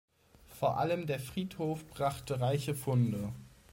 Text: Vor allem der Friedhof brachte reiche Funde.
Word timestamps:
Vor 0.47 0.79
allem 0.79 1.05
der 1.05 1.19
Friedhof 1.19 1.85
brachte 1.87 2.39
reiche 2.41 2.73
Funde. 2.73 3.33